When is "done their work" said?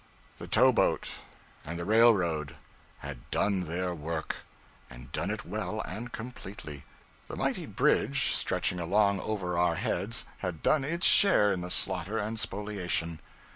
3.29-4.37